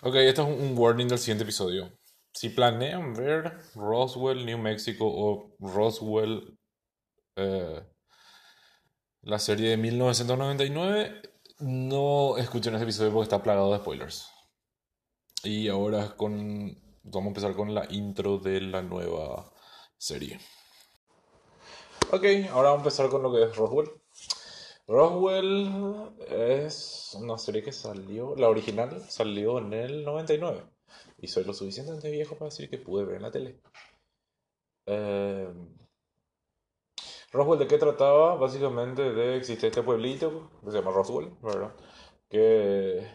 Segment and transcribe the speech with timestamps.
[0.00, 1.90] Ok, esto es un warning del siguiente episodio.
[2.32, 6.56] Si planean ver Roswell, New Mexico o Roswell,
[7.34, 7.84] eh,
[9.22, 11.22] la serie de 1999,
[11.58, 14.30] no escuchen este episodio porque está plagado de spoilers.
[15.42, 19.52] Y ahora con, vamos a empezar con la intro de la nueva
[19.96, 20.38] serie.
[22.12, 23.97] Ok, ahora vamos a empezar con lo que es Roswell.
[24.88, 25.70] Roswell
[26.28, 30.64] es una serie que salió, la original salió en el 99.
[31.18, 33.60] Y soy lo suficientemente viejo para decir que pude ver en la tele.
[34.86, 35.48] Eh,
[37.32, 38.36] Roswell, ¿de qué trataba?
[38.36, 41.74] Básicamente de existe este pueblito que se llama Roswell, ¿verdad?
[42.30, 43.06] Que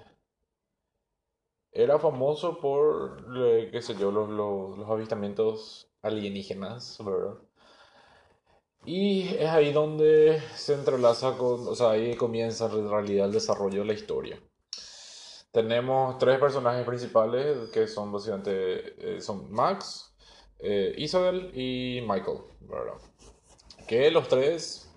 [1.72, 7.38] era famoso por, eh, qué sé yo, los, los, los avistamientos alienígenas, ¿verdad?
[8.86, 13.80] Y es ahí donde se entrelaza con, o sea, ahí comienza en realidad el desarrollo
[13.80, 14.40] de la historia.
[15.52, 20.14] Tenemos tres personajes principales que son básicamente, eh, son Max,
[20.60, 22.98] eh, Isabel y Michael, ¿verdad?
[23.88, 24.90] Que los tres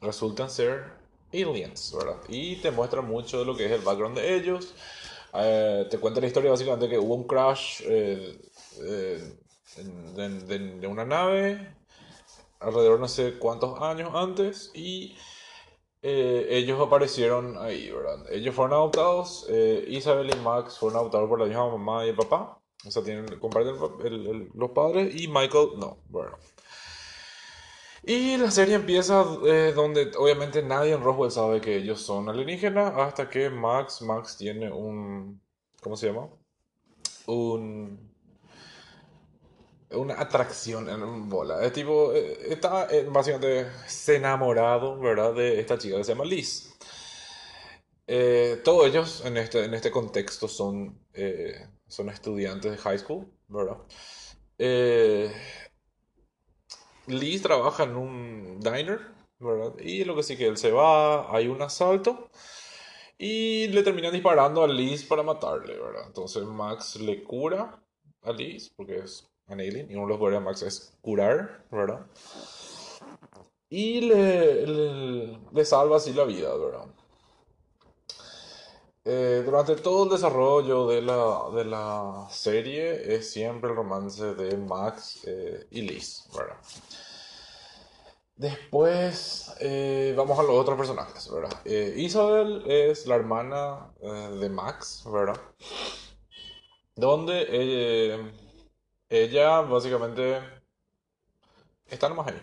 [0.00, 0.84] resultan ser
[1.32, 2.20] aliens, ¿verdad?
[2.28, 4.74] Y te muestra mucho de lo que es el background de ellos.
[5.32, 8.36] Eh, te cuenta la historia básicamente que hubo un crash de,
[10.88, 11.79] una nave
[12.60, 15.16] alrededor no sé cuántos años antes y
[16.02, 18.24] eh, ellos aparecieron ahí, ¿verdad?
[18.30, 22.16] Ellos fueron adoptados, eh, Isabel y Max fueron adoptados por la misma mamá y el
[22.16, 23.76] papá, o sea, tienen, comparten
[24.54, 26.36] los padres y Michael no, bueno.
[28.02, 32.94] Y la serie empieza eh, donde obviamente nadie en Roswell sabe que ellos son alienígenas
[32.96, 35.40] hasta que Max, Max tiene un,
[35.82, 36.30] ¿cómo se llama?
[37.26, 38.09] Un
[39.92, 41.64] una atracción en bola.
[41.64, 43.70] Es tipo, eh, está eh, básicamente
[44.08, 45.34] enamorado, ¿verdad?
[45.34, 46.76] De esta chica que se llama Liz.
[48.06, 50.98] Eh, todos ellos en este, en este contexto son,
[51.86, 53.78] son estudiantes de high school, ¿verdad?
[57.06, 59.00] Liz trabaja en un diner,
[59.38, 59.74] ¿verdad?
[59.80, 62.30] Y lo que sí que él se va, hay un asalto
[63.18, 66.04] y le terminan disparando a Liz para matarle, ¿verdad?
[66.06, 67.80] Entonces Max le cura
[68.22, 72.06] a Liz porque es alien y uno de los poderes de Max es curar, ¿verdad?
[73.68, 76.86] Y le, le, salva así la vida, ¿verdad?
[79.04, 84.56] Eh, durante todo el desarrollo de la, de la, serie es siempre el romance de
[84.56, 86.56] Max eh, y Liz, ¿verdad?
[88.36, 91.64] Después eh, vamos a los otros personajes, ¿verdad?
[91.64, 95.40] Isabel es la hermana de Max, ¿verdad?
[96.96, 97.42] Donde
[99.10, 100.40] ella básicamente
[101.86, 102.40] está nomás ahí.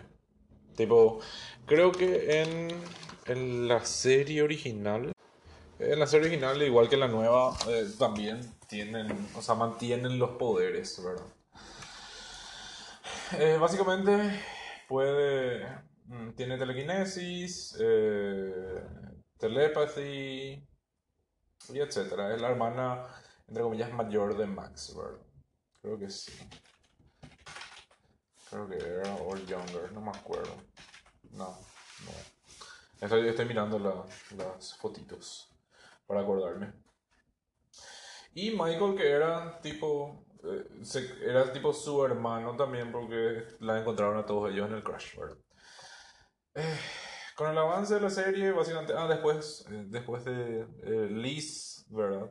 [0.76, 1.20] Tipo,
[1.66, 2.68] creo que en,
[3.26, 5.12] en la serie original,
[5.78, 10.18] en la serie original, igual que en la nueva, eh, también tienen, o sea, mantienen
[10.18, 11.26] los poderes, ¿verdad?
[13.38, 14.40] Eh, básicamente
[14.88, 15.66] puede,
[16.06, 18.82] mm, tiene telequinesis, eh,
[19.38, 20.66] telepathy
[21.70, 22.34] y etcétera.
[22.34, 23.06] Es la hermana,
[23.46, 25.27] entre comillas, mayor de Max, ¿verdad?
[25.82, 26.32] Creo que sí.
[28.50, 30.54] Creo que era All Younger, no me acuerdo.
[31.32, 32.12] No, no.
[33.00, 35.54] Estoy, estoy mirando las fotitos
[36.06, 36.72] para acordarme.
[38.34, 40.24] Y Michael, que era tipo.
[40.44, 40.64] Eh,
[41.22, 45.36] era tipo su hermano también, porque la encontraron a todos ellos en el Crash, ¿verdad?
[46.54, 46.78] Eh,
[47.36, 48.94] con el avance de la serie, básicamente.
[48.96, 50.66] Ah, después, eh, después de
[51.10, 52.30] Liz, ¿verdad?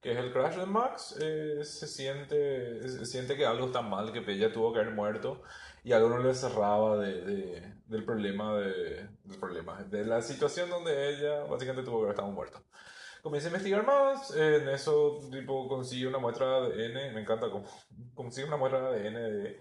[0.00, 4.12] Que es el crash de Max, eh, se, siente, se siente que algo está mal,
[4.12, 5.42] que ella tuvo que haber muerto
[5.84, 10.70] y algo no le cerraba de, de, del problema, de, del problema, de la situación
[10.70, 12.62] donde ella básicamente tuvo que haber estado muerta.
[13.22, 17.66] Comienza a investigar más, en eso tipo consigue una muestra de ADN, me encanta como
[18.14, 19.60] consigue una muestra de ADN de,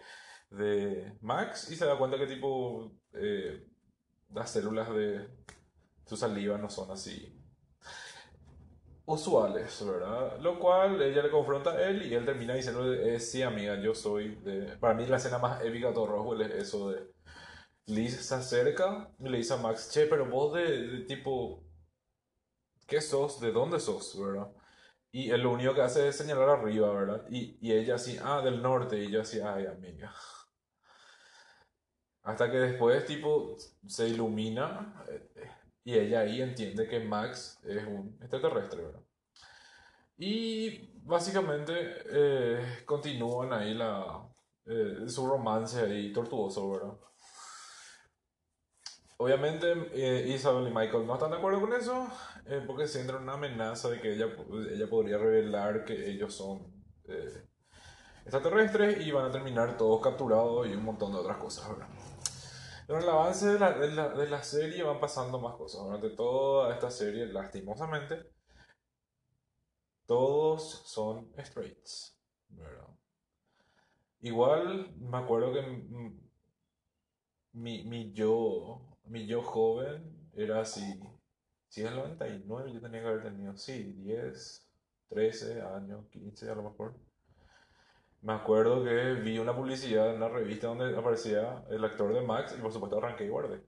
[0.52, 3.68] de Max y se da cuenta que tipo eh,
[4.30, 5.28] las células de
[6.06, 7.39] su saliva no son así
[9.10, 10.38] usuales, ¿verdad?
[10.40, 13.96] Lo cual ella le confronta a él y él termina diciendo, eh, sí amiga, yo
[13.96, 14.78] soy de...
[14.78, 17.12] Para mí la escena más épica de todo Roswell es eso de...
[17.88, 21.64] Liz se acerca y le dice a Max, che, pero vos de, tipo...
[22.88, 23.40] ¿Qué sos?
[23.42, 24.16] ¿De dónde sos?
[24.20, 24.52] ¿Verdad?
[25.12, 27.26] Y él lo único que hace es señalar arriba, ¿verdad?
[27.30, 29.04] Y, y ella así, ah, del norte.
[29.04, 30.14] Y yo así, ay, amiga.
[32.24, 33.58] Hasta que después, tipo,
[33.88, 35.04] se ilumina.
[35.10, 35.50] Eh,
[35.84, 39.02] y ella ahí entiende que Max es un extraterrestre, ¿verdad?
[40.18, 41.74] Y básicamente
[42.12, 44.28] eh, continúan ahí la,
[44.66, 46.94] eh, su romance ahí tortuoso, ¿verdad?
[49.22, 52.08] Obviamente eh, Isabel y Michael no están de acuerdo con eso
[52.46, 54.28] eh, porque sienten una amenaza de que ella,
[54.72, 56.72] ella podría revelar que ellos son
[57.04, 57.44] eh,
[58.22, 61.68] extraterrestres y van a terminar todos capturados y un montón de otras cosas.
[61.70, 61.88] ¿verdad?
[62.90, 65.84] Durante el avance de la, de, la, de la serie van pasando más cosas.
[65.84, 68.32] Durante toda esta serie, lastimosamente,
[70.08, 72.18] todos son straights.
[74.22, 75.62] Igual me acuerdo que
[77.52, 81.00] mi, mi yo, mi yo joven era así.
[81.68, 84.68] Si es el 99, yo tenía que haber tenido, sí, 10,
[85.10, 86.96] 13 años, 15 a lo mejor.
[88.22, 92.56] Me acuerdo que vi una publicidad en una revista donde aparecía el actor de Max
[92.58, 93.64] y por supuesto arranqué y guardé.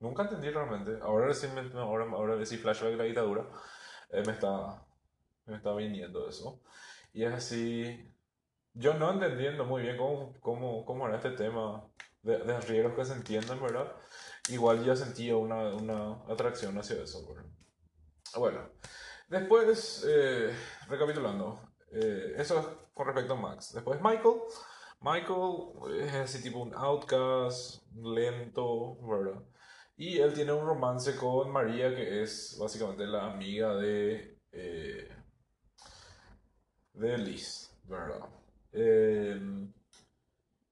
[0.00, 0.98] Nunca entendí realmente.
[1.02, 3.48] Ahora sí, ahora, ahora sí flashback de la dictadura.
[4.10, 4.84] Eh, me está
[5.48, 6.60] me está viniendo eso.
[7.12, 8.12] Y es así,
[8.74, 11.84] yo no entendiendo muy bien cómo, cómo, cómo era este tema
[12.22, 13.92] de, de riesgos que se entienden, ¿verdad?
[14.48, 17.50] Igual ya sentía una, una atracción hacia eso, ¿verdad?
[18.36, 18.70] Bueno,
[19.28, 20.54] después, eh,
[20.88, 21.60] recapitulando,
[21.92, 23.72] eh, eso es con respecto a Max.
[23.74, 24.36] Después Michael.
[25.00, 29.40] Michael es así tipo un outcast, lento, ¿verdad?
[29.96, 35.08] Y él tiene un romance con María, que es básicamente la amiga de, eh,
[36.94, 38.28] de Liz, ¿verdad?
[38.72, 39.40] Eh,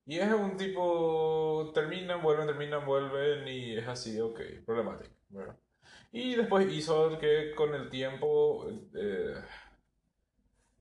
[0.07, 5.57] y es un tipo, terminan, vuelven, terminan, vuelven y es así, ok, problemático, ¿verdad?
[6.13, 9.35] Y después hizo que con el tiempo eh,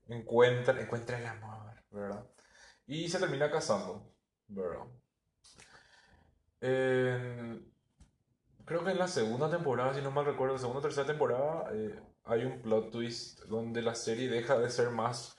[0.08, 2.26] encuentra, encuentra el amor, ¿verdad?
[2.88, 4.14] Y se termina casando,
[4.48, 4.86] ¿verdad?
[8.66, 12.00] Creo que en la segunda temporada, si no mal recuerdo, segunda o tercera temporada, eh,
[12.24, 15.38] hay un plot twist donde la serie deja de ser más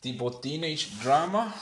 [0.00, 1.52] tipo teenage drama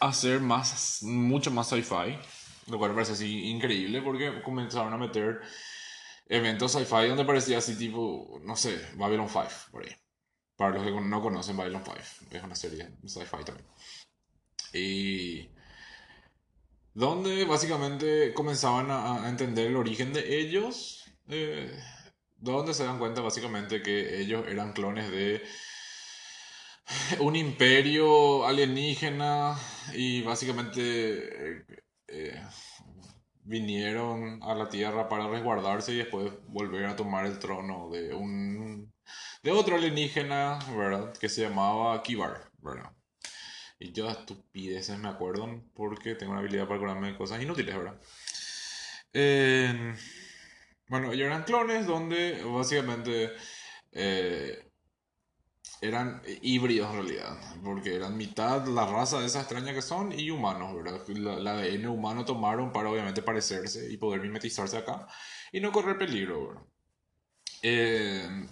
[0.00, 2.18] a ser más, mucho más sci-fi.
[2.66, 5.40] Lo cual me parece así increíble porque comenzaron a meter
[6.26, 9.92] eventos sci-fi donde parecía así tipo, no sé, Babylon 5, por ahí.
[10.56, 11.98] Para los que no conocen Babylon 5,
[12.30, 13.66] es una serie sci-fi también.
[14.72, 15.50] Y
[16.94, 21.70] donde básicamente comenzaban a, entender el origen de ellos, eh,
[22.36, 25.42] donde se dan cuenta básicamente que ellos eran clones de
[27.20, 29.58] un imperio alienígena
[29.92, 31.66] y básicamente
[32.08, 32.42] eh,
[33.46, 38.92] vinieron a la Tierra para resguardarse y después volver a tomar el trono de un
[39.42, 41.12] de otro alienígena, ¿verdad?
[41.16, 42.90] Que se llamaba Kibar, ¿verdad?
[43.78, 48.00] Y yo estupideces me acuerdo porque tengo una habilidad para acordarme de cosas inútiles, ¿verdad?
[50.88, 53.32] bueno, ellos eran clones donde básicamente
[53.92, 54.65] eh,
[55.80, 60.30] eran híbridos en realidad, porque eran mitad la raza de esa extraña que son y
[60.30, 61.06] humanos, ¿verdad?
[61.08, 65.06] La, ADN humano tomaron para obviamente parecerse y poder mimetizarse acá
[65.52, 66.62] y no correr peligro, ¿verdad?
[67.62, 68.46] Eh,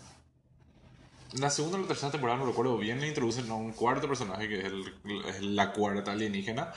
[1.34, 4.48] la segunda o la tercera temporada, no recuerdo bien, le introducen a un cuarto personaje
[4.48, 6.72] que es, la cuarta alienígena,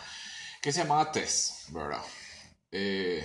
[0.61, 2.01] que se llamaba Tess, ¿verdad?
[2.71, 3.23] Eh,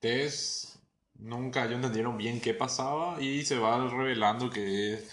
[0.00, 0.78] Tess
[1.14, 5.04] nunca ellos entendieron bien qué pasaba y se va revelando que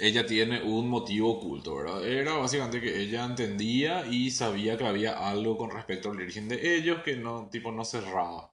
[0.00, 2.06] ella tiene un motivo oculto, ¿verdad?
[2.06, 6.76] Era básicamente que ella entendía y sabía que había algo con respecto al origen de
[6.76, 8.50] ellos que no, tipo, no cerraba.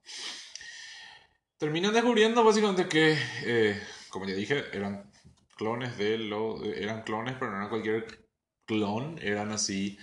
[1.57, 5.11] Terminan descubriendo básicamente que, eh, como ya dije, eran
[5.55, 8.27] clones de lo, eran clones, pero no eran cualquier
[8.65, 9.97] clon, eran así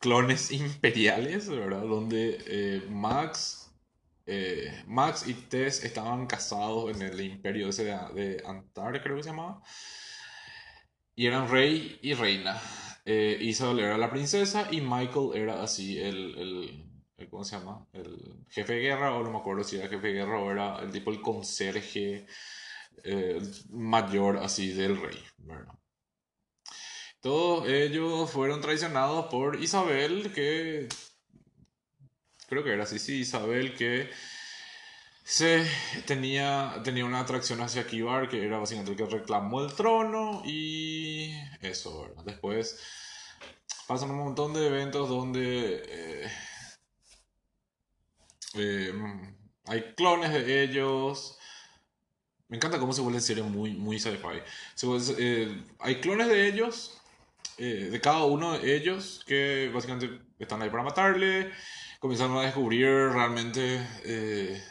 [0.00, 1.82] clones imperiales, ¿verdad?
[1.82, 3.72] Donde eh, Max,
[4.26, 9.22] eh, Max y Tess estaban casados en el imperio ese de, de Antar, creo que
[9.22, 9.62] se llamaba.
[11.14, 12.60] Y eran rey y reina.
[13.04, 17.86] Eh, Isabel era la princesa y Michael era así el, el, ¿cómo se llama?
[17.92, 20.78] El jefe de guerra, o no me acuerdo si era jefe de guerra o era
[20.80, 22.26] el tipo el conserje
[23.04, 23.40] eh,
[23.70, 25.18] mayor así del rey,
[27.20, 30.88] Todos ellos fueron traicionados por Isabel, que
[32.48, 34.10] creo que era así, sí, Isabel que
[35.24, 35.66] se
[36.06, 41.32] tenía, tenía una atracción hacia Kibar, que era básicamente el que reclamó el trono y
[41.60, 42.24] eso, ¿verdad?
[42.24, 42.78] Después
[43.86, 46.30] pasan un montón de eventos donde eh,
[48.54, 48.92] eh,
[49.66, 51.38] hay clones de ellos,
[52.48, 54.42] me encanta cómo se vuelve en serie muy, muy sci-fi.
[55.18, 57.00] Eh, hay clones de ellos,
[57.56, 61.50] eh, de cada uno de ellos, que básicamente están ahí para matarle.
[61.98, 64.62] Comienzan a descubrir realmente eh,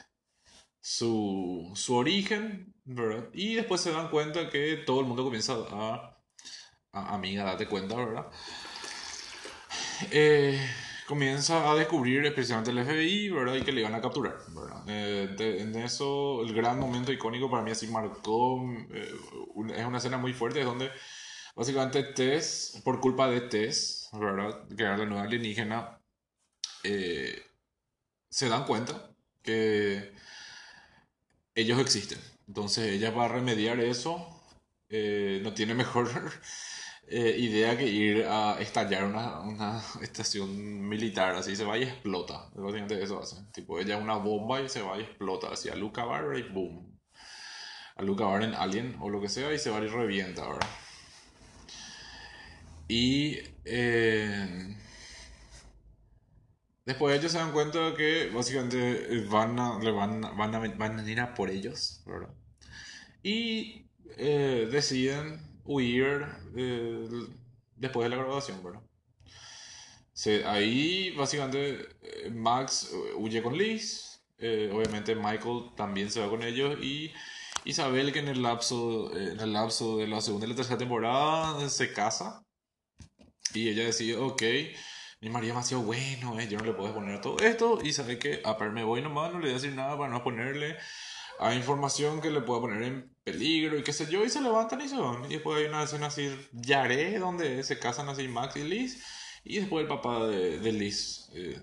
[0.82, 2.74] su, su, origen.
[3.34, 6.20] Y después se dan cuenta que todo el mundo comienza a...
[6.92, 8.28] a amiga, date cuenta, ¿verdad?
[11.12, 13.56] comienza a descubrir especialmente el FBI, ¿verdad?
[13.56, 14.82] Y que le iban a capturar, ¿verdad?
[14.88, 19.14] Eh, en eso, el gran momento icónico para mí así marcó, eh,
[19.76, 20.90] es una escena muy fuerte, donde
[21.54, 24.66] básicamente Tess, por culpa de Tess, ¿verdad?
[24.70, 26.00] Que era la nueva alienígena,
[26.84, 27.44] eh,
[28.30, 29.12] se dan cuenta
[29.44, 30.14] que
[31.62, 32.20] ellos existen.
[32.48, 34.28] Entonces ella va a remediar eso,
[34.90, 36.10] no tiene mejor
[37.08, 42.50] eh, idea que ir a estallar una, una, estación militar, así se va y explota.
[42.56, 43.38] Básicamente eso hace.
[43.54, 45.50] Tipo, ella es una bomba y se va y explota.
[45.52, 47.00] Así a Luca Bar y boom.
[47.96, 50.68] A Luca Bar en Alien o lo que sea y se va y revienta, ¿verdad?
[52.88, 54.78] Y eh,
[56.86, 61.00] después ellos se dan cuenta de que básicamente van a, le van, van, a, van
[61.00, 62.34] a ir a por ellos, ¿verdad?
[63.24, 63.86] Y
[64.18, 67.08] eh, deciden huir eh,
[67.76, 68.82] después de la graduación, ¿verdad?
[70.46, 76.78] ahí básicamente eh, Max eh, huye con Liz, obviamente Michael también se va con ellos
[76.82, 77.12] y
[77.64, 81.70] Isabel que en el lapso, en el lapso de la segunda y la tercera temporada
[81.70, 82.44] se casa
[83.54, 84.42] y ella decide, ok,
[85.22, 88.42] mi marido ha sido bueno, yo no le puedo poner todo esto y sabe que
[88.44, 90.78] a me voy nomás, no le voy a decir nada para no ponerle
[91.42, 94.80] hay información que le puede poner en peligro y qué sé yo, y se levantan
[94.82, 95.26] y se van.
[95.26, 99.04] Y después hay una escena así, Yaré, donde se casan así Max y Liz,
[99.44, 101.60] y después el papá de, de Liz, eh,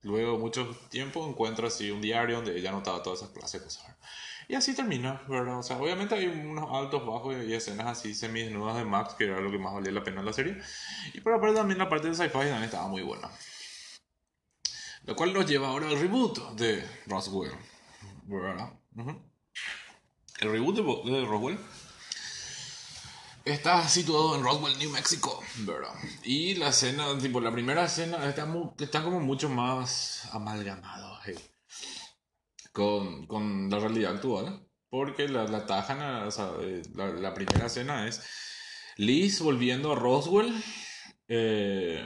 [0.00, 3.96] luego mucho tiempo, encuentra así un diario donde ella anotaba todas esas clases de cosas.
[4.50, 5.58] Y así termina, ¿verdad?
[5.58, 9.40] O sea, obviamente hay unos altos, bajos y escenas así semi-desnudas de Max, que era
[9.40, 10.56] lo que más valía la pena en la serie.
[11.12, 13.30] Y por aparte también la parte de sci-fi también estaba muy buena.
[15.04, 17.52] Lo cual nos lleva ahora al reboot de Roswell,
[18.24, 18.72] ¿verdad?
[20.40, 21.58] El reboot de, Roswell
[23.44, 25.92] está situado en Roswell, New Mexico, ¿verdad?
[26.22, 31.18] Y la escena, tipo, la primera escena está, está como mucho más amalgamado
[32.72, 34.64] con, con, la realidad actual.
[34.90, 38.22] Porque la, la tajan, o sea, eh, la, la, primera escena es
[38.96, 40.52] Liz volviendo a Roswell.
[41.28, 42.02] Eh,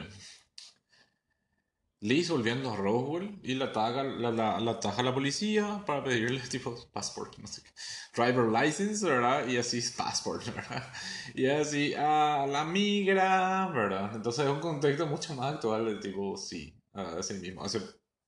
[2.02, 6.40] Liz volviendo a Roswell y la taga la, la, la, taja la policía para pedirle
[6.50, 7.70] tipo passport, no sé qué.
[8.14, 9.46] Driver license, ¿verdad?
[9.46, 10.92] Y así passport, ¿verdad?
[11.36, 14.16] Y así a la migra, ¿verdad?
[14.16, 17.64] Entonces es un contexto mucho más actual de tipo, sí, así mismo.
[17.64, 17.80] Hace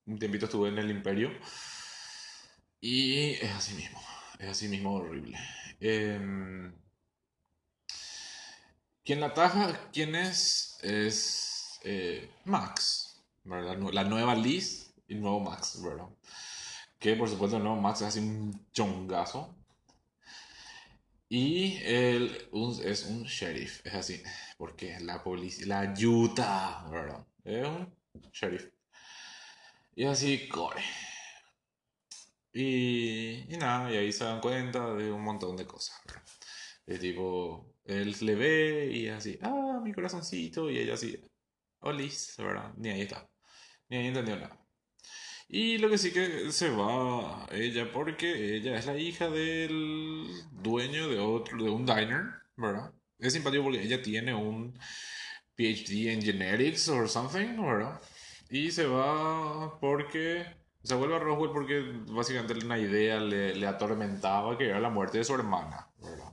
[0.07, 1.31] un tiempito estuve en el Imperio
[2.85, 3.99] y es así mismo,
[4.39, 5.39] es así mismo horrible.
[5.81, 6.71] Eh,
[9.03, 9.89] ¿Quién la taja?
[9.91, 10.79] ¿Quién es?
[10.83, 13.23] Es eh, Max.
[13.45, 16.09] La nueva Liz y el nuevo Max, ¿verdad?
[16.99, 19.57] Que por supuesto el nuevo Max es así un chongazo.
[21.31, 22.51] Y él
[22.85, 24.23] es un sheriff, es así,
[24.59, 27.27] porque la policía, la ayuda, ¿verdad?
[27.45, 27.95] Es un
[28.31, 28.69] sheriff.
[29.97, 30.83] Y así, core.
[32.55, 36.01] Y, y nada, y ahí se dan cuenta de un montón de cosas.
[36.87, 41.21] De tipo, él le ve y así, ah, mi corazoncito, y ella así,
[41.81, 42.73] oh, Liz, ¿verdad?
[42.77, 43.29] Ni ahí está.
[43.89, 44.59] Ni ahí entendió nada.
[45.49, 51.09] Y lo que sí que se va ella porque ella es la hija del dueño
[51.09, 52.25] de otro de un diner,
[52.57, 52.93] ¿verdad?
[53.19, 54.79] Es simpático porque ella tiene un
[55.57, 58.01] PhD en genetics or something, ¿verdad?
[58.51, 60.47] Y se va porque
[60.85, 65.19] se vuelve a Roswell porque básicamente una idea le, le atormentaba que era la muerte
[65.19, 66.33] de su hermana, ¿verdad?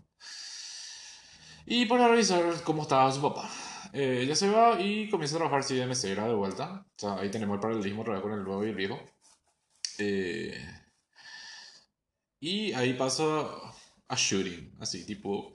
[1.66, 3.50] Y para revisar cómo estaba su papá.
[3.94, 6.86] Eh, ella se va y comienza a trabajar así de mesera de vuelta.
[6.86, 9.00] O sea, ahí tenemos el paralelismo otra vez con el nuevo y el viejo.
[9.98, 10.58] Eh,
[12.40, 13.24] y ahí pasa
[14.08, 15.54] a shooting, así, tipo,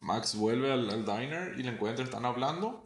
[0.00, 2.84] Max vuelve al, diner y le encuentra, están hablando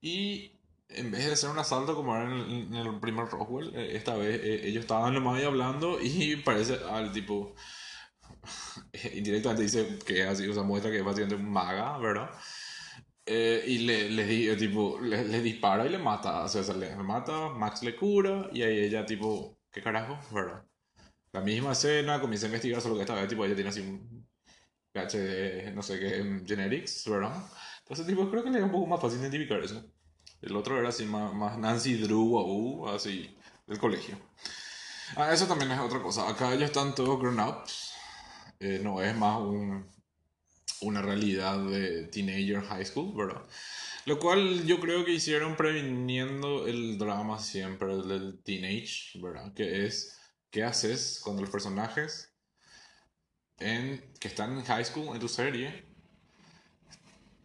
[0.00, 0.57] y
[0.88, 4.40] en vez de hacer un asalto como era en el, primer Roswell, eh, esta vez
[4.42, 7.54] ellos estaban nomás ahí hablando y parece al tipo
[9.14, 12.30] indirectamente dice que así, o sea, muestra que es básicamente un maga, ¿verdad?
[13.26, 16.44] Eh, y le, le, tipo, le, dispara y le mata.
[16.44, 20.18] O sea, le, mata, Max le cura y ahí ella, tipo, ¿qué carajo?
[20.34, 20.64] ¿Verdad?
[21.32, 24.26] La misma escena, comienza a investigar solo que esta vez, tipo, ella tiene así un
[24.92, 27.34] PhD, no sé qué, genetics, ¿verdad?
[27.80, 29.84] Entonces, tipo, creo que le es un poco más fácil identificar eso.
[30.42, 34.18] El otro era así, más, Nancy Drew, así, del colegio.
[35.16, 36.28] Ah, eso también es otra cosa.
[36.28, 37.92] Acá ellos están todos grown-ups.
[38.60, 39.86] Eh, no es más un
[40.80, 43.42] una realidad de teenager high school, ¿verdad?
[44.06, 49.52] Lo cual yo creo que hicieron previniendo el drama siempre del teenage, ¿verdad?
[49.54, 50.18] Que es,
[50.50, 52.32] ¿qué haces cuando los personajes
[53.58, 55.84] en, que están en high school en tu serie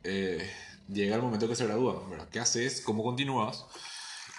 [0.04, 0.50] eh,
[0.94, 2.30] llega el momento que se gradúan, ¿verdad?
[2.30, 2.82] ¿Qué haces?
[2.82, 3.66] ¿Cómo continúas?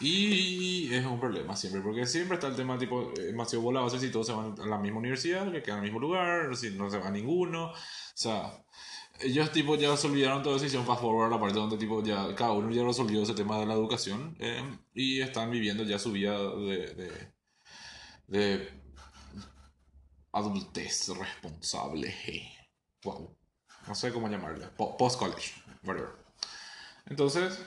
[0.00, 4.26] Y es un problema siempre, porque siempre está el tema tipo, demasiado volado, si todos
[4.26, 7.10] se van a la misma universidad, que quedan el mismo lugar, si no se va
[7.10, 7.70] ninguno.
[7.70, 7.74] O
[8.14, 8.64] sea,
[9.20, 12.34] ellos tipo ya se olvidaron toda esa decisión fast forward, la parte donde tipo ya
[12.34, 14.62] cada uno ya resolvió ese tema de la educación eh,
[14.94, 17.32] y están viviendo ya su vida de, de,
[18.26, 18.82] de
[20.32, 22.14] adultez responsable.
[23.04, 23.36] Wow.
[23.86, 24.66] No sé cómo llamarle.
[24.76, 25.52] Post-college.
[25.84, 26.23] Whatever.
[27.06, 27.58] Entonces,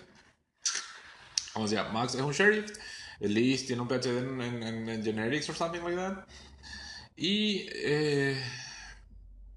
[1.53, 2.71] vamos a Max es un sheriff.
[3.19, 6.25] Elise tiene un PhD en, en, generics or something like that.
[7.15, 7.67] Y.
[7.73, 8.41] Eh,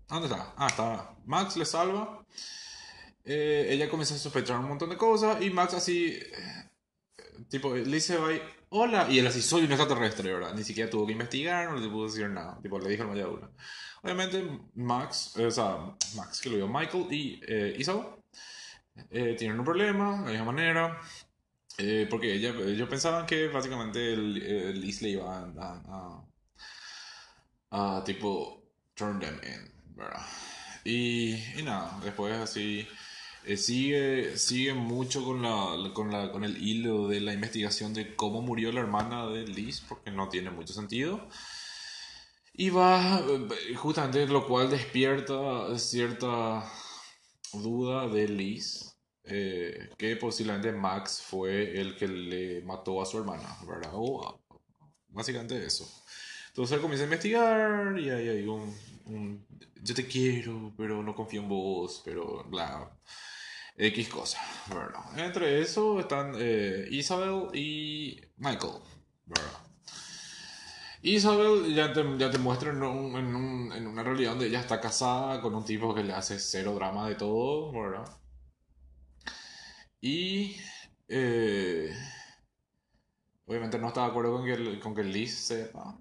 [0.09, 0.55] ¿Dónde está?
[0.57, 1.15] Ah, está.
[1.27, 2.25] Max le salva.
[3.25, 5.43] Eh, ella comienza a sospechar un montón de cosas.
[5.43, 6.07] Y Max así.
[6.09, 6.71] Eh,
[7.49, 8.43] tipo, Elise va y.
[8.71, 9.09] Hola.
[9.11, 10.55] Y él así, soy un extraterrestre, ¿verdad?
[10.55, 12.59] Ni siquiera tuvo que investigar, no le pudo decir nada.
[12.63, 13.51] Tipo, le dijo de una.
[14.03, 14.43] Obviamente,
[14.75, 15.77] Max, o sea,
[16.15, 18.07] Max, que lo vio Michael y eh, Isabel,
[19.11, 21.01] eh, tienen un problema, de la manera,
[21.79, 26.25] eh, porque ellos pensaban que básicamente el Isla iba a,
[27.71, 28.63] a, tipo
[28.95, 30.27] turn them in, ¿verdad?
[30.85, 32.87] Y, y nada, después así
[33.45, 38.15] eh, sigue, sigue mucho con, la, con, la, con el hilo de la investigación de
[38.15, 41.27] cómo murió la hermana de Liz, porque no tiene mucho sentido.
[42.53, 43.23] Y va,
[43.77, 46.71] justamente lo cual despierta cierta
[47.53, 48.90] duda de Liz,
[49.25, 53.91] eh, que posiblemente Max fue el que le mató a su hermana, ¿verdad?
[53.95, 54.41] O
[55.09, 55.89] básicamente eso.
[56.49, 59.47] Entonces él comienza a investigar y ahí hay un,
[59.83, 62.91] yo te quiero, pero no confío en vos, pero bla.
[63.77, 65.19] X cosa, ¿verdad?
[65.19, 68.75] Entre eso están eh, Isabel y Michael,
[69.25, 69.59] ¿verdad?
[71.03, 75.55] Isabel ya te, ya te muestra en, en, una realidad donde ella está casada con
[75.55, 78.05] un tipo que le hace cero drama de todo, ¿verdad?
[80.01, 80.57] Y
[81.09, 81.95] eh,
[83.47, 85.99] obviamente no está de acuerdo con que, con que Liz sepa.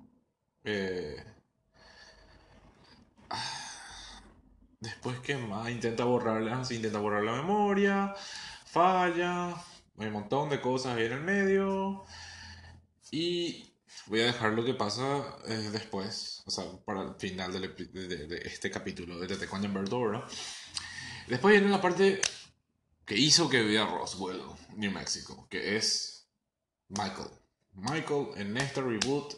[0.63, 1.23] Eh,
[4.79, 5.69] después, ¿qué más?
[5.69, 8.13] Intenta borrarle, intenta borrar la memoria,
[8.65, 9.49] falla,
[9.97, 12.05] hay un montón de cosas ahí en el medio.
[13.11, 13.69] Y
[14.09, 18.71] Voy a dejar lo que pasa eh, después, o sea, para el final de, este
[18.71, 20.25] capítulo de Detective Verdora.
[21.27, 22.19] Después viene la parte
[23.09, 24.39] que hizo que viva Roswell,
[24.75, 26.29] New Mexico, que es
[26.89, 27.31] Michael.
[27.71, 29.33] Michael en este reboot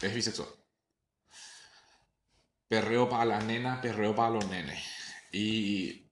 [0.00, 0.48] es bisexual.
[2.68, 4.80] Perreo para la nena, perreo para los nenes.
[5.32, 6.08] Y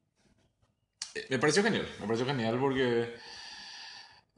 [1.31, 3.15] me pareció genial, me pareció genial porque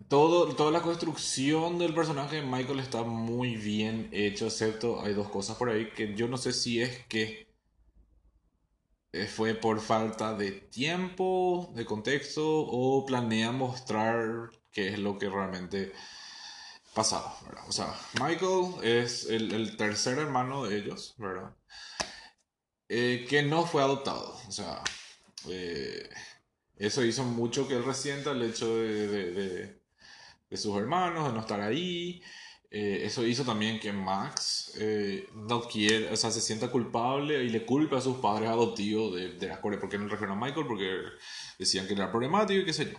[0.09, 5.31] todo, toda la construcción del personaje de Michael está muy bien hecho, excepto hay dos
[5.31, 7.48] cosas por ahí que yo no sé si es que eh,
[9.35, 15.93] fue por falta de tiempo, de contexto, o planea mostrar qué es lo que realmente
[16.95, 21.55] pasaba, O sea, Michael es el, tercer hermano de ellos, ¿verdad?
[22.89, 24.83] Eh, que no fue adoptado, o sea,
[25.49, 26.09] eh,
[26.77, 29.79] eso hizo mucho que él resienta el hecho de
[30.51, 32.23] de sus hermanos, de no estar ahí.
[32.71, 37.49] Eh, eso hizo también que Max eh, no quiere, o sea, se sienta culpable y
[37.49, 40.67] le culpa a sus padres adoptivos de, de las Corea, porque no le a Michael,
[40.67, 41.01] porque
[41.59, 42.99] decían que era problemático y qué sé yo.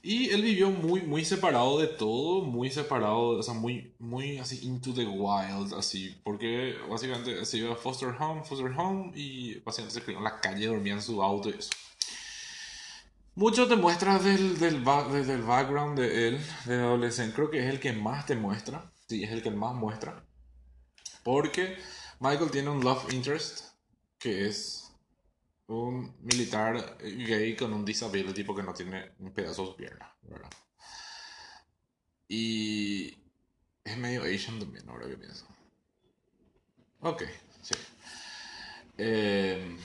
[0.00, 4.64] Y él vivió muy, muy separado de todo, muy separado, o sea, muy, muy así
[4.64, 9.98] into the wild, así, porque básicamente se iba a foster home, foster home, y básicamente
[9.98, 11.70] se crió en la calle, dormía en su auto y eso.
[13.38, 17.36] Mucho te muestra del, del, background de él, de adolescente.
[17.36, 18.90] Creo que es el que más te muestra.
[19.08, 20.26] Sí, es el que más muestra.
[21.22, 21.78] Porque
[22.18, 23.76] Michael tiene un love interest
[24.18, 24.92] que es
[25.68, 30.12] un militar gay con un disability porque no tiene un pedazo de pierna.
[32.26, 33.16] Y
[33.84, 35.46] es medio Asian también, ahora que pienso.
[37.02, 37.22] Ok,
[37.62, 37.76] sí.
[38.96, 39.76] Eh,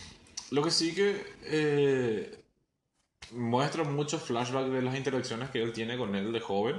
[0.50, 2.43] lo que sí que eh,
[3.34, 6.78] muestra muchos flashbacks de las interacciones que él tiene con él de joven.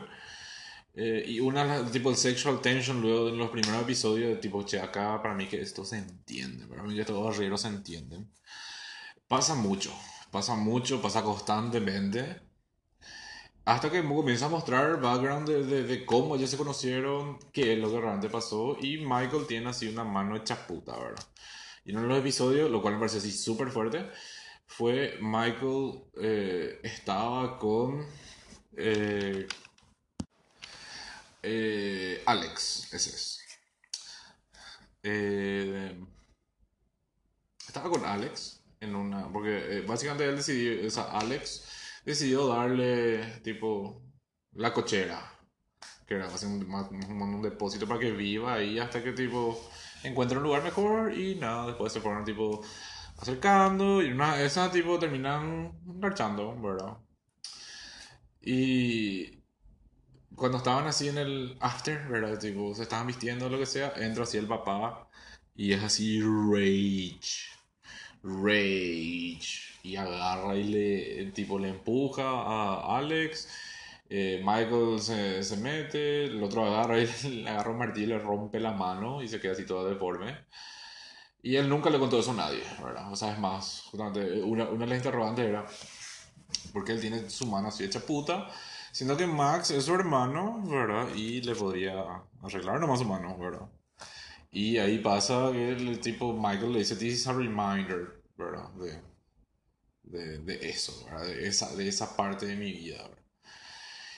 [0.97, 4.81] Eh, y una, tipo, el sexual tension luego en los primeros episodios, de tipo, che,
[4.81, 8.31] acá para mí que esto se entiende, para mí que estos barreros se entienden.
[9.27, 9.93] Pasa mucho,
[10.31, 12.41] pasa mucho, pasa constantemente.
[13.65, 17.91] Hasta que comienza a mostrar background de, de, cómo ellos se conocieron, qué es lo
[17.91, 18.77] que realmente pasó.
[18.81, 21.25] Y Michael tiene así una mano hecha puta, ¿verdad?
[21.85, 24.07] Y en uno de los episodios, lo cual me parece así súper fuerte,
[24.67, 28.07] fue Michael eh, estaba con
[28.77, 29.47] eh,
[31.43, 33.41] eh, Alex, ese es.
[37.67, 41.65] estaba con Alex en una, porque básicamente él decidió, o sea, Alex
[42.05, 44.03] decidió darle tipo
[44.53, 45.31] la cochera.
[46.07, 49.59] Que era un, un, un depósito para que viva ahí hasta que tipo
[50.03, 52.63] encuentre un lugar mejor y nada, después se fueron tipo
[53.19, 56.99] acercando y una esas tipo terminan marchando, ¿verdad?
[58.41, 59.43] Y
[60.37, 62.39] cuando estaban así en el after, ¿verdad?
[62.39, 65.09] Tipo, se estaban vistiendo lo que sea, entra así el papá
[65.55, 67.49] y es así rage.
[68.23, 69.61] Rage.
[69.83, 73.49] Y agarra y le, tipo, le empuja a Alex.
[74.09, 77.07] Eh, Michael se, se, mete, el otro agarra y
[77.43, 80.37] le agarra un martillo y le rompe la mano y se queda así todo deforme.
[81.45, 83.13] Y él nunca le contó eso a nadie, ¿verdad?
[83.13, 85.67] O sea, es más, justamente, una, una de las interrogantes era,
[86.73, 88.49] porque él tiene su mano así hecha puta,
[88.91, 91.15] siendo que Max es su hermano, ¿verdad?
[91.15, 92.03] Y le podría
[92.43, 93.69] arreglar nomás su mano, ¿verdad?
[94.51, 98.71] Y ahí pasa que el tipo Michael le dice, this is a reminder, ¿verdad?
[98.71, 99.03] De,
[100.05, 101.27] de, de eso, ¿verdad?
[101.27, 103.25] De esa, de esa parte de mi vida, ¿verdad?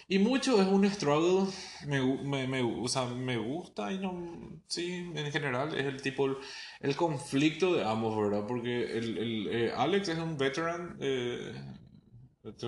[0.08, 1.52] Y mucho es un struggle,
[1.86, 6.36] me, me, me, o sea, me gusta y no, sí, en general es el tipo,
[6.80, 8.46] el, conflicto de ambos, ¿verdad?
[8.46, 11.52] Porque el, el eh, Alex es un veteran, eh,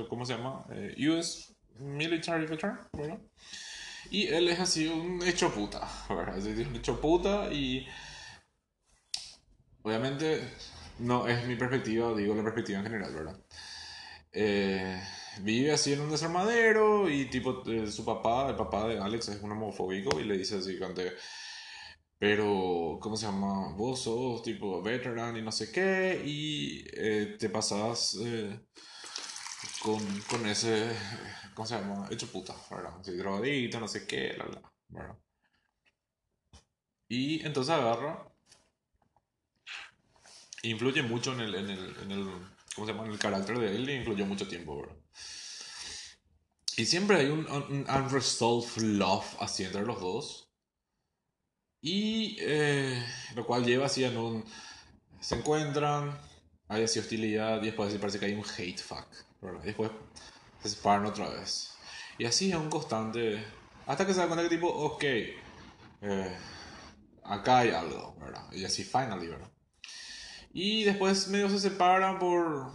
[0.09, 0.65] ¿cómo se llama?
[0.71, 3.19] Eh, US Military Veteran, ¿verdad?
[4.11, 6.39] Y él es así un hecho puta, ¿verdad?
[6.39, 7.87] Es un hecho puta y
[9.83, 10.41] obviamente
[10.99, 13.39] no es mi perspectiva, digo la perspectiva en general, ¿verdad?
[15.41, 19.53] Vive así en un desarmadero y tipo su papá, el papá de Alex es un
[19.53, 21.13] homofóbico y le dice así cante
[22.19, 23.75] pero ¿cómo se llama?
[23.77, 28.61] Vos sos tipo veteran y no sé qué y eh, te pasas eh,
[29.83, 30.01] con,
[30.31, 30.91] con ese,
[31.55, 32.09] ¿cómo se llama?
[32.11, 32.93] Hecho puta, ¿verdad?
[33.05, 35.19] Drogadito, no sé qué, la, la, ¿verdad?
[37.09, 38.33] Y entonces agarra,
[40.63, 42.25] influye mucho en el, en el, en el
[42.75, 43.07] ¿cómo se llama?
[43.07, 44.97] En el carácter de él y influyó mucho tiempo, ¿verdad?
[46.79, 50.48] Y siempre hay un, un unresolved love así entre los dos.
[51.81, 54.45] Y eh, lo cual lleva así en un...
[55.21, 56.17] Se encuentran,
[56.69, 59.07] hay así hostilidad y después parece que hay un hate fuck.
[59.63, 59.91] Y después
[60.63, 61.75] se separan otra vez.
[62.19, 63.45] Y así es un constante...
[63.87, 65.05] Hasta que se da cuenta que tipo, ok,
[66.03, 66.37] eh,
[67.25, 68.17] acá hay algo.
[68.53, 69.31] Y así finally.
[70.53, 72.73] Y después medio se separan por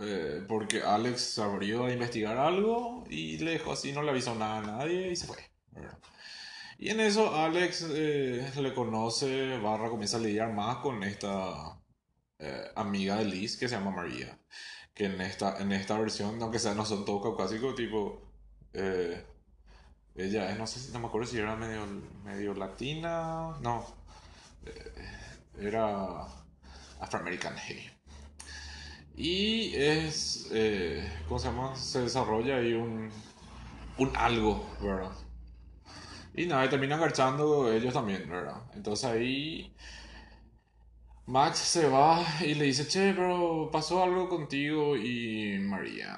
[0.00, 4.58] eh, porque Alex abrió a investigar algo y le dejó así, no le avisó nada
[4.58, 5.38] a nadie y se fue.
[6.78, 11.80] Y en eso Alex eh, le conoce, barra comienza a lidiar más con esta
[12.38, 14.38] eh, amiga de Liz que se llama María.
[14.94, 18.22] Que en esta, en esta versión, aunque sea no son todos caucásicos, tipo...
[18.72, 19.24] eh,
[20.14, 21.86] ella no sé si, no me acuerdo si era medio,
[22.24, 23.86] medio latina, no,
[24.66, 24.92] eh,
[25.60, 26.26] era
[27.00, 27.60] afroamericana.
[29.16, 30.48] Y es,
[31.28, 31.76] ¿cómo se llama?
[31.76, 33.10] Se desarrolla ahí un,
[33.98, 35.12] un algo, ¿verdad?
[36.38, 38.62] Y nada, y terminan garchando ellos también, ¿verdad?
[38.74, 39.74] Entonces ahí
[41.26, 46.16] Max se va y le dice, che, pero pasó algo contigo y María.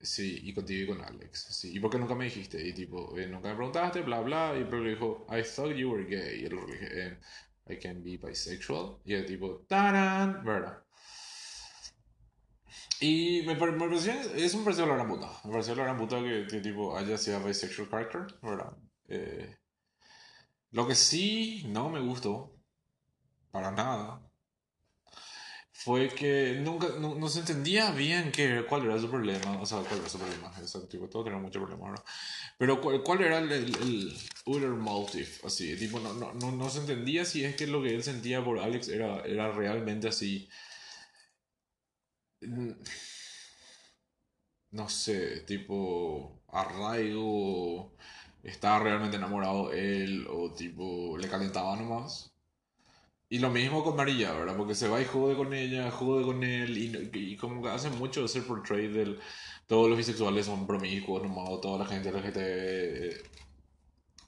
[0.00, 1.48] Sí, y contigo y con Alex.
[1.50, 2.64] Sí, ¿y por qué nunca me dijiste?
[2.66, 4.54] Y tipo, eh, nunca me preguntaste, bla, bla.
[4.58, 6.42] Y pero le dijo, I thought you were gay.
[6.42, 7.18] Y él le dije, eh,
[7.68, 8.98] I can be bisexual.
[9.04, 10.44] Y el tipo, ¡tarán!
[10.44, 10.82] ¿Verdad?
[13.00, 15.30] Y me, me pareció, eso me pareció la gran puta.
[15.44, 18.72] Me pareció la gran puta que, que tipo haya sido bisexual character, ¿verdad?
[19.08, 19.56] Eh,
[20.70, 22.54] lo que sí no me gustó,
[23.50, 24.22] para nada,
[25.72, 29.78] fue que nunca, no, no se entendía bien qué, cuál era su problema, o sea,
[29.80, 32.04] cuál era su problema, o sea, tipo, todos tenían muchos problemas, ¿no?
[32.58, 36.70] Pero cuál, cuál era el, el, el utter motive, así, tipo, no, no, no, no
[36.70, 40.48] se entendía si es que lo que él sentía por Alex era, era realmente así,
[42.42, 42.72] mm,
[44.72, 47.94] no sé, tipo, arraigo,
[48.50, 52.32] estaba realmente enamorado él, o tipo, le calentaba nomás.
[53.28, 54.56] Y lo mismo con María, ¿verdad?
[54.56, 56.78] Porque se va y jode con ella, jode con él,
[57.14, 59.18] y, como que hace mucho ese portray del...
[59.66, 63.36] Todos los bisexuales son promiscuos, nomás, toda la gente LGBT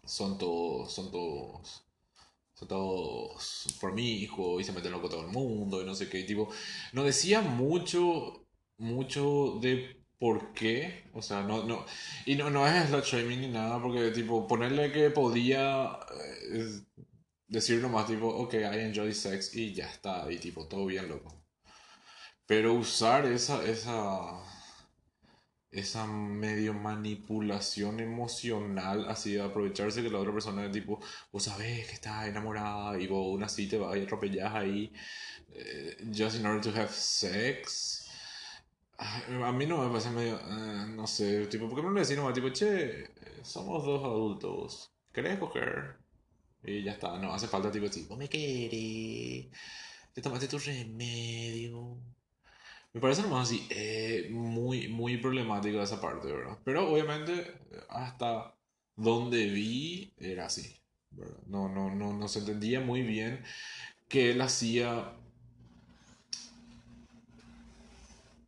[0.08, 1.84] son todos, son todos,
[2.54, 6.20] son todos promiscuos y se meten con todo el mundo y no sé qué.
[6.20, 6.48] Y tipo,
[6.92, 8.46] no decía mucho,
[8.78, 11.84] mucho de por qué, o sea, no, no,
[12.26, 15.98] y no, no es slut shaming ni nada, porque tipo, ponerle que podía
[16.52, 16.80] eh,
[17.46, 21.34] decir nomás tipo, ok, I enjoy sex y ya está, y tipo, todo bien loco.
[22.46, 24.40] Pero usar esa, esa,
[25.70, 31.00] esa medio manipulación emocional, así de aprovecharse que la otra persona es tipo,
[31.32, 34.92] vos sabés que está enamorada y vos aún así te vas y atropellás ahí,
[35.52, 38.07] eh, just in order to have sex.
[38.98, 40.36] A mí no me parece medio.
[40.40, 43.08] eh, no sé, tipo, ¿por qué no le decimos tipo, che,
[43.42, 45.96] somos dos adultos, ¿querés coger?
[46.64, 49.48] Y ya está, no hace falta tipo vos me querés,
[50.12, 51.98] te tomaste tu remedio.
[52.92, 56.58] Me parece nomás así, eh, muy, muy problemático esa parte, ¿verdad?
[56.64, 57.58] Pero obviamente,
[57.88, 58.54] hasta
[58.96, 60.76] donde vi, era así.
[61.46, 63.44] No, no, no, no se entendía muy bien
[64.08, 65.16] que él hacía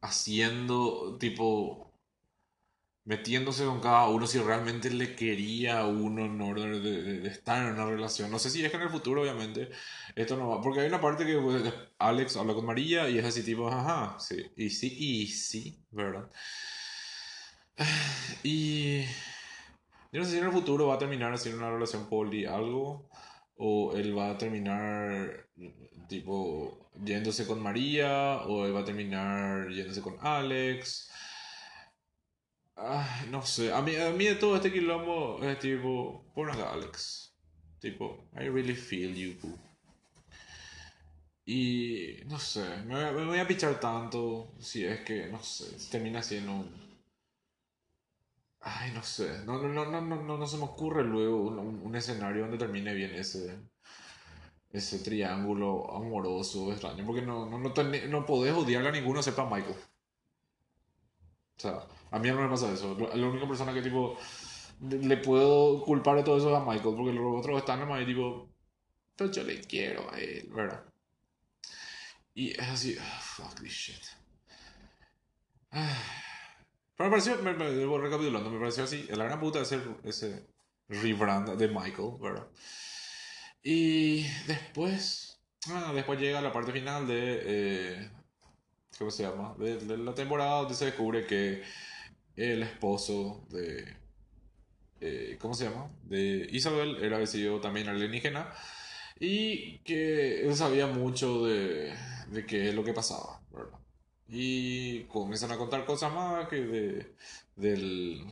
[0.01, 1.91] haciendo, tipo,
[3.05, 7.87] metiéndose con cada uno si realmente le quería uno en orden de, estar en una
[7.87, 8.31] relación.
[8.31, 9.71] No sé si es que en el futuro, obviamente,
[10.15, 10.61] esto no va.
[10.61, 11.63] Porque hay una parte que pues,
[11.99, 16.31] Alex habla con María y es así, tipo, ajá, sí, y sí, y sí, ¿verdad?
[18.43, 19.03] Y
[20.13, 23.09] yo no sé si en el futuro va a terminar en una relación poli algo,
[23.63, 25.47] o él va a terminar,
[26.09, 31.11] tipo, yéndose con María, o él va a terminar yéndose con Alex.
[32.75, 36.73] Ay, no sé, a mí, a mí de todo este quilombo es tipo, por acá,
[36.73, 37.35] Alex.
[37.81, 39.59] Tipo, I really feel you, boo.
[41.45, 46.23] Y no sé, me, me voy a pichar tanto si es que, no sé, termina
[46.23, 46.90] siendo un...
[48.63, 51.59] Ay, no sé, no, no, no, no, no, no, no se me ocurre luego un,
[51.59, 53.59] un- escenario donde termine bien ese,
[54.73, 59.43] ese triángulo amoroso extraño, porque no, no, no, ten- no podés odiarle a ninguno excepto
[59.43, 59.77] a Michael.
[61.57, 62.97] O sea, a mí no me pasa eso.
[63.15, 64.17] La única persona que tipo
[64.81, 68.07] le puedo culpar de todo eso es a Michael, porque los otros están nomás ahí
[68.07, 68.49] tipo,
[69.17, 70.85] pero yo le quiero a él, ¿verdad?
[72.35, 74.03] Y es así, ah, fuck this shit.
[75.73, 76.30] Ah,
[77.01, 80.47] Pero me pareció, me, me- recapitulando, me pareció así, la gran puta ese, ese
[80.87, 82.47] rebrand de Michael, ¿verdad?
[83.63, 88.11] Y después, ah, después llega la parte final de, eh,
[88.99, 89.55] ¿cómo se llama?
[89.59, 91.63] De, la temporada donde se descubre que
[92.37, 93.97] el esposo de,
[95.01, 95.91] eh, ¿cómo se llama?
[96.03, 98.53] De Isabel era decidido también alienígena
[99.19, 101.95] y que él sabía mucho de,
[102.31, 103.40] de qué es lo que pasaba.
[104.31, 107.15] Y comienzan a contar cosas más que de,
[107.57, 108.25] del,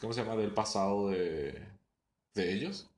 [0.00, 0.36] ¿cómo se llama?
[0.36, 1.62] Del pasado de,
[2.34, 2.88] de ellos.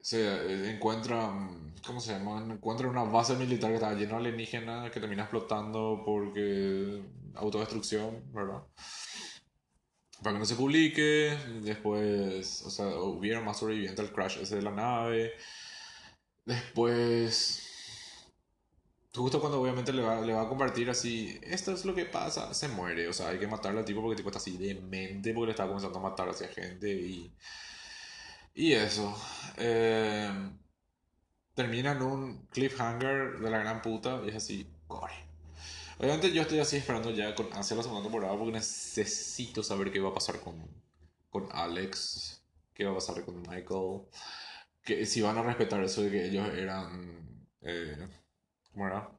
[0.00, 2.42] Se encuentran, ¿cómo se llama?
[2.52, 7.02] Encuentran una base militar que estaba llena de alienígenas que termina explotando porque
[7.34, 8.62] autodestrucción, ¿verdad?
[10.22, 14.62] Para que no se publique, después, o sea, hubieron más sobrevivientes al crash ese de
[14.62, 15.32] la nave.
[16.44, 17.67] Después,
[19.18, 22.54] justo cuando obviamente le va, le va a compartir así, esto es lo que pasa,
[22.54, 23.08] se muere.
[23.08, 25.52] O sea, hay que matarle al tipo porque el tipo está así demente porque le
[25.52, 27.32] está comenzando a matar hacia gente y,
[28.54, 29.14] y eso.
[29.56, 30.30] Eh,
[31.54, 35.14] termina en un cliffhanger de la gran puta y es así, gore.
[35.98, 39.98] Obviamente yo estoy así esperando ya con hacia la segunda temporada porque necesito saber qué
[40.00, 40.54] va a pasar con,
[41.30, 42.40] con Alex,
[42.74, 44.02] qué va a pasar con Michael,
[44.82, 48.08] que si van a respetar eso de que ellos eran, eh,
[48.78, 49.10] ¿cómo?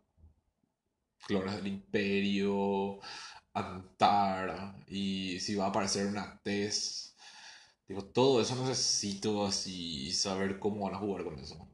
[1.27, 2.99] Clones del Imperio,
[3.53, 7.15] Antara, y si va a aparecer una Tess.
[7.87, 11.67] Digo, todo eso necesito así saber cómo van a jugar con eso.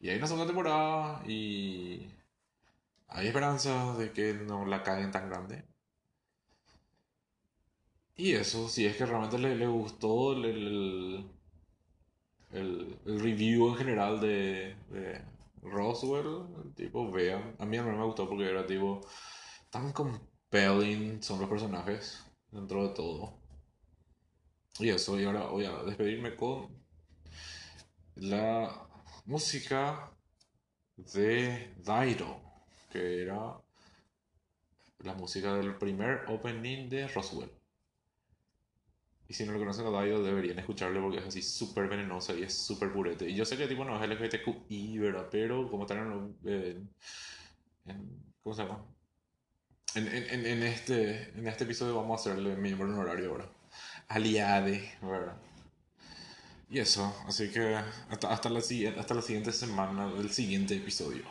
[0.00, 2.08] Y hay una segunda temporada y
[3.08, 5.64] hay esperanza de que no la caguen tan grande.
[8.16, 11.28] Y eso, si es que realmente le, le gustó el,
[12.52, 14.74] el, review en general de
[15.62, 17.56] Roswell, tipo, vean.
[17.58, 19.00] A mí no me gustó porque era tipo,
[19.70, 23.38] tan compelling son los personajes dentro de todo.
[24.78, 26.68] Y eso, y ahora voy a despedirme con
[28.16, 28.86] la
[29.26, 30.12] música
[30.96, 32.40] de Dairo,
[32.90, 33.60] que era
[35.00, 37.57] la música del primer opening de Roswell.
[39.28, 39.90] Y si no lo conocen a
[40.22, 43.28] deberían escucharlo porque es así súper venenosa y es súper purete.
[43.28, 45.28] Y yo sé que tipo no es LGBTQI, ¿verdad?
[45.30, 45.98] Pero como están
[46.44, 46.90] en,
[47.86, 48.84] en- ¿cómo se llama?
[49.94, 53.50] En, en- en- este, en este episodio vamos a hacerle miembro honorario ahora.
[54.08, 55.36] Aliade, ¿verdad?
[56.70, 57.74] Y eso, así que
[58.10, 61.24] hasta, hasta, la, hasta la siguiente semana del siguiente episodio.